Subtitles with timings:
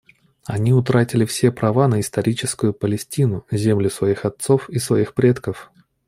[0.45, 5.71] Они утратили все права на историческую Палестину— землю своих отцов и своих предков.